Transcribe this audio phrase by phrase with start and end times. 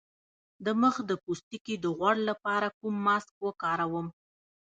[0.65, 4.07] د مخ د پوستکي د غوړ لپاره کوم ماسک وکاروم؟